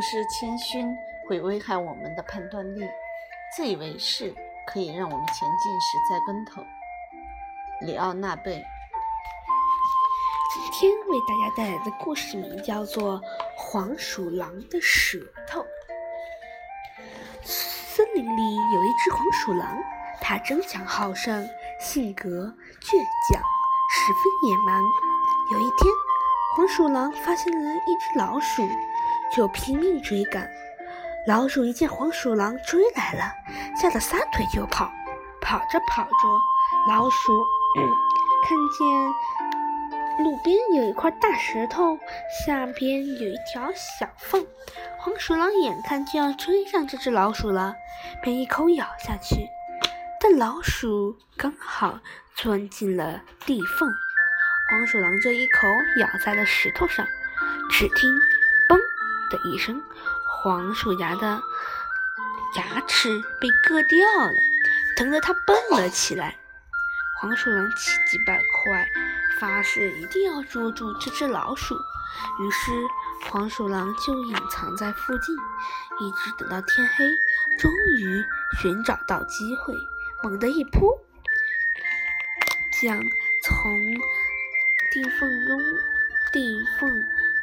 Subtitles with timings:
[0.00, 0.96] 丧失谦逊
[1.28, 2.88] 会危害我们的判断力，
[3.54, 4.34] 自以为是
[4.66, 6.62] 可以让我们前进时栽跟头。
[7.82, 8.64] 里奥纳贝。
[10.54, 13.20] 今天为大家带来的故事名叫做
[13.58, 15.60] 《黄鼠狼的舌头》。
[17.44, 19.76] 森林里有一只黄鼠狼，
[20.18, 21.46] 它争强好胜，
[21.78, 22.26] 性格
[22.80, 22.96] 倔
[23.34, 23.42] 强，
[23.90, 24.82] 十分野蛮。
[25.52, 25.92] 有一天，
[26.56, 28.66] 黄鼠狼发现了一只老鼠，
[29.34, 30.50] 就拼命追赶。
[31.26, 33.32] 老鼠一见黄鼠狼追来了，
[33.80, 34.90] 吓得撒腿就跑。
[35.42, 36.10] 跑着跑着，
[36.88, 37.44] 老鼠
[38.44, 41.98] 看见路边有一块大石头，
[42.44, 44.46] 下边有一条小缝。
[44.98, 47.74] 黄鼠狼眼看就要追上这只老鼠了，
[48.22, 49.48] 便一口咬下去。
[50.20, 51.98] 但老鼠刚好
[52.34, 53.90] 钻进了地缝。
[54.70, 55.66] 黄鼠狼这一口
[55.98, 57.06] 咬在了石头上，
[57.70, 58.20] 只听“嘣”
[59.30, 59.80] 的一声，
[60.26, 61.40] 黄鼠牙的
[62.56, 64.32] 牙齿被割掉了，
[64.96, 66.36] 疼得它蹦了起来。
[67.20, 68.90] 黄鼠狼气急败坏，
[69.38, 71.74] 发誓一定要捉住这只老鼠。
[72.40, 72.72] 于是
[73.30, 75.36] 黄鼠狼就隐藏在附近，
[76.00, 77.04] 一直等到天黑，
[77.56, 78.24] 终于
[78.60, 79.74] 寻找到机会，
[80.22, 80.98] 猛地一扑，
[82.82, 82.98] 将
[83.44, 83.94] 从
[84.90, 85.60] 地缝中，
[86.32, 86.90] 地缝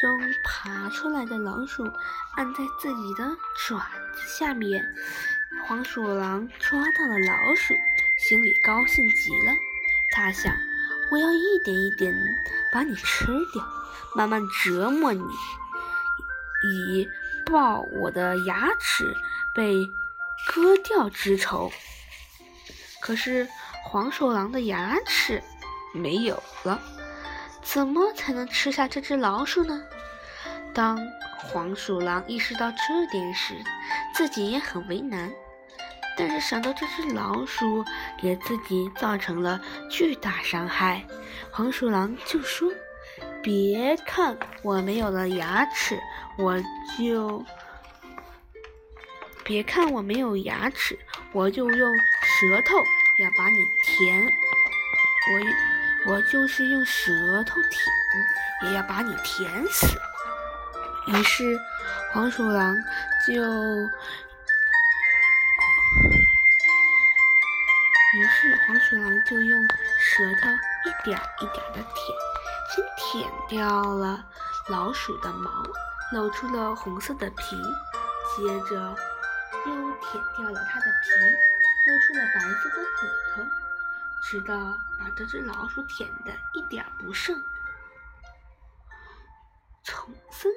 [0.00, 1.84] 中爬出来的老鼠
[2.34, 3.78] 按在自己的爪
[4.14, 4.82] 子下面。
[5.66, 7.74] 黄鼠狼抓到了老鼠，
[8.16, 9.52] 心里高兴极了。
[10.12, 10.56] 他想：
[11.10, 12.14] 我要一点一点
[12.72, 13.62] 把你吃掉，
[14.16, 15.22] 慢慢折磨你，
[16.64, 17.06] 以
[17.44, 19.14] 报我的牙齿
[19.54, 19.74] 被
[20.46, 21.70] 割掉之仇。
[23.02, 23.46] 可是
[23.84, 25.42] 黄鼠狼的牙齿
[25.92, 26.80] 没有了。
[27.62, 29.84] 怎么才能吃下这只老鼠呢？
[30.74, 30.98] 当
[31.38, 33.54] 黄鼠狼意识到这点时，
[34.14, 35.30] 自己也很为难。
[36.16, 37.84] 但是想到这只老鼠
[38.20, 39.60] 给自己造成了
[39.90, 41.04] 巨大伤害，
[41.50, 42.70] 黄鼠狼就说
[43.42, 45.98] ：“别看我没有了牙齿，
[46.36, 46.60] 我
[46.98, 47.44] 就
[49.44, 50.98] 别看我没有牙齿，
[51.32, 54.22] 我就用舌头要把你填。
[54.24, 55.40] 我。”
[56.06, 57.12] 我就是用舌
[57.44, 59.86] 头舔，也要把你舔死。
[61.06, 61.58] 于是，
[62.12, 62.76] 黄鼠狼
[63.26, 63.32] 就，
[68.14, 69.68] 于是黄鼠狼就用
[69.98, 70.48] 舌头
[70.84, 72.16] 一点一点的舔，
[72.74, 74.24] 先舔掉了
[74.68, 75.50] 老鼠的毛，
[76.12, 77.56] 露出了红色的皮，
[78.36, 78.74] 接着
[79.66, 81.10] 又舔掉了它的皮，
[81.86, 83.42] 露出了白色的骨头。
[84.22, 87.34] 直到把这只老鼠舔得一点不剩。
[89.82, 90.52] 从森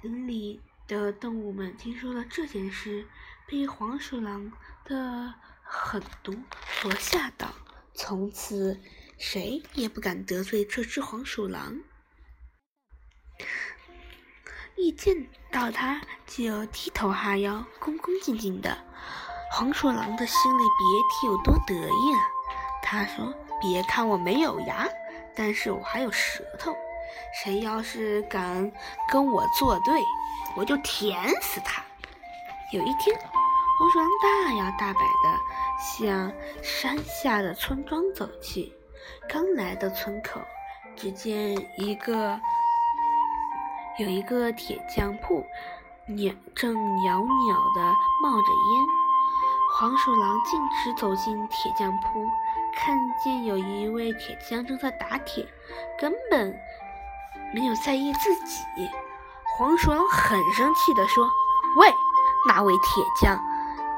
[0.00, 3.04] 林里的动物们听说了这件事，
[3.48, 4.52] 被黄鼠狼
[4.84, 6.36] 的狠毒
[6.80, 7.48] 所吓到，
[7.94, 8.78] 从此
[9.18, 11.80] 谁也不敢得罪这只黄鼠狼。
[14.76, 18.78] 一见到它就低头哈腰，恭恭敬敬的。
[19.50, 22.20] 黄鼠狼的心里别提有多得意了。
[22.84, 24.88] 他说：“别看我没有牙，
[25.34, 26.76] 但是我还有舌头。
[27.42, 28.70] 谁要是敢
[29.10, 30.00] 跟我作对，
[30.56, 31.82] 我就舔死他。”
[32.72, 33.16] 有一天，
[33.78, 35.40] 黄鼠狼大摇大摆地
[35.78, 36.32] 向
[36.62, 38.72] 山下的村庄走去。
[39.28, 40.40] 刚来到村口，
[40.96, 42.38] 只见一个
[43.98, 45.44] 有一个铁匠铺，
[46.06, 47.80] 袅正袅袅地
[48.22, 48.86] 冒着烟。
[49.78, 52.28] 黄鼠狼径直走进铁匠铺。
[52.80, 55.44] 看见有一位铁匠正在打铁，
[55.98, 56.56] 根本
[57.54, 58.62] 没有在意自己。
[59.56, 61.24] 黄鼠狼很生气地说
[61.80, 61.92] ：“喂，
[62.48, 63.38] 那位铁匠，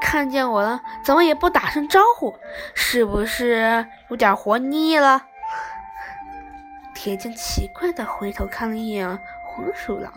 [0.00, 2.34] 看见我了，怎么也不打声招呼？
[2.74, 5.22] 是不是有点活腻了？”
[6.94, 10.12] 铁匠奇怪地回头看了一眼黄鼠狼，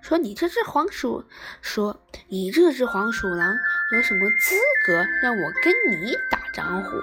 [0.00, 1.24] 说：“你这只黄鼠，
[1.60, 3.54] 说你这只黄鼠狼
[3.92, 4.54] 有什么资
[4.86, 6.96] 格让我跟你打招呼？”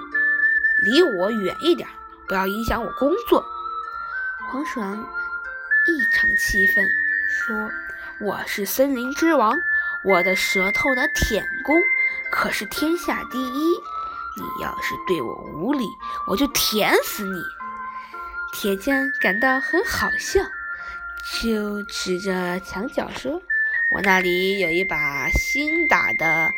[0.84, 1.88] 离我远一点，
[2.28, 3.44] 不要影响我工作。
[4.50, 5.06] 黄鼠狼
[5.86, 6.90] 异常气愤，
[7.28, 7.70] 说
[8.18, 9.54] ：“我是森林之王，
[10.02, 11.76] 我的舌头的舔功
[12.30, 13.74] 可是天下第一。
[14.36, 15.84] 你要是对我无礼，
[16.26, 17.42] 我就舔死你。”
[18.54, 20.40] 铁匠感到很好笑，
[21.42, 23.42] 就指着墙角说
[23.94, 26.48] ：“我那里有一把新打的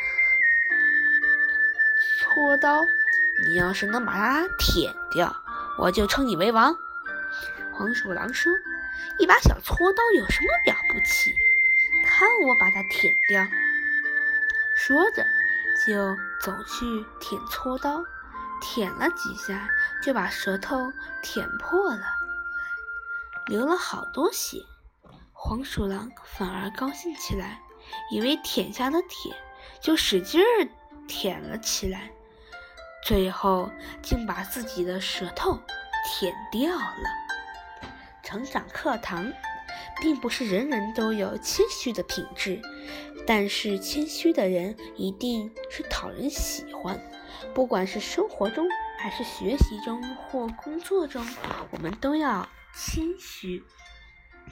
[2.21, 2.85] 锉刀。”
[3.45, 5.35] 你要是能把它舔掉，
[5.79, 6.75] 我就称你为王。
[7.73, 8.51] 黄鼠狼说
[9.19, 11.35] ：“一把小锉刀有什么了不起？
[12.05, 13.47] 看我把它舔掉。”
[14.77, 15.25] 说着，
[15.87, 18.05] 就走去舔锉刀，
[18.61, 19.69] 舔了几下，
[20.03, 22.03] 就把舌头舔破了，
[23.47, 24.59] 流了好多血。
[25.33, 27.61] 黄鼠狼反而高兴起来，
[28.11, 29.35] 以为舔下了铁，
[29.81, 30.69] 就使劲儿
[31.07, 32.11] 舔了起来，
[33.05, 33.71] 最后
[34.03, 35.59] 竟把自己的舌头
[36.05, 37.26] 舔掉了。
[38.27, 39.33] 成长课堂，
[40.03, 42.61] 并不是人人都有谦虚的品质。
[43.25, 47.01] 但是谦虚的人一定是讨人喜欢，
[47.55, 48.67] 不管是生活中
[48.99, 51.25] 还是学习中或工作中，
[51.71, 53.63] 我们都要谦虚、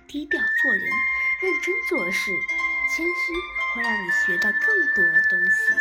[0.06, 0.82] 低调做人，
[1.42, 2.30] 认真做事。
[2.96, 3.12] 谦虚
[3.74, 4.60] 会让你学到更
[4.94, 5.74] 多的东西，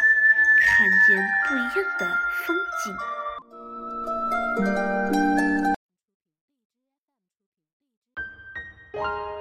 [0.65, 1.15] 看见
[1.47, 2.01] 不一样的
[2.43, 2.57] 风
[5.37, 5.42] 景。
[9.03, 9.32] you.